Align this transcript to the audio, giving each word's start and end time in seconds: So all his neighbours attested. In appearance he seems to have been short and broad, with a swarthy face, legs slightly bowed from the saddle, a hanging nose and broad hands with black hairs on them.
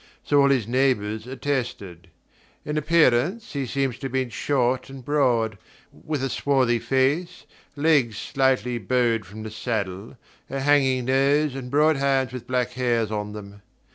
So 0.23 0.41
all 0.41 0.49
his 0.49 0.67
neighbours 0.67 1.27
attested. 1.27 2.07
In 2.65 2.75
appearance 2.75 3.53
he 3.53 3.67
seems 3.67 3.97
to 3.99 4.05
have 4.07 4.11
been 4.11 4.31
short 4.31 4.89
and 4.89 5.05
broad, 5.05 5.59
with 5.93 6.23
a 6.23 6.29
swarthy 6.31 6.79
face, 6.79 7.45
legs 7.75 8.17
slightly 8.17 8.79
bowed 8.79 9.25
from 9.27 9.43
the 9.43 9.51
saddle, 9.51 10.17
a 10.49 10.59
hanging 10.61 11.05
nose 11.05 11.53
and 11.53 11.69
broad 11.69 11.97
hands 11.97 12.33
with 12.33 12.47
black 12.47 12.71
hairs 12.71 13.11
on 13.11 13.33
them. 13.33 13.61